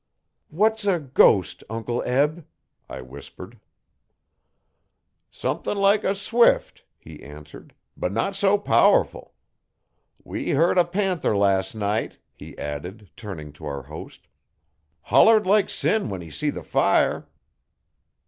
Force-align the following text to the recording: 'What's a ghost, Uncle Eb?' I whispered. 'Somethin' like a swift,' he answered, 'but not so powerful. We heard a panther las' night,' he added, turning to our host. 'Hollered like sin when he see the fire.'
'What's 0.49 0.83
a 0.87 0.97
ghost, 0.99 1.63
Uncle 1.69 2.01
Eb?' 2.07 2.43
I 2.89 3.01
whispered. 3.01 3.59
'Somethin' 5.29 5.77
like 5.77 6.03
a 6.03 6.15
swift,' 6.15 6.83
he 6.97 7.21
answered, 7.21 7.75
'but 7.95 8.11
not 8.11 8.35
so 8.35 8.57
powerful. 8.57 9.35
We 10.23 10.49
heard 10.53 10.79
a 10.79 10.85
panther 10.85 11.37
las' 11.37 11.75
night,' 11.75 12.17
he 12.33 12.57
added, 12.57 13.11
turning 13.15 13.53
to 13.53 13.65
our 13.67 13.83
host. 13.83 14.25
'Hollered 15.01 15.45
like 15.45 15.69
sin 15.69 16.09
when 16.09 16.21
he 16.21 16.31
see 16.31 16.49
the 16.49 16.63
fire.' 16.63 17.27